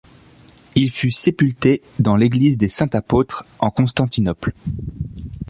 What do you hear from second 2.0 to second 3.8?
l'église des Saints-Apôtres en